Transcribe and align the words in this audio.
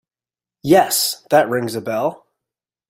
Yes, 0.63 1.23
that 1.29 1.47
rings 1.47 1.75
a 1.75 1.81
bell. 1.81 2.25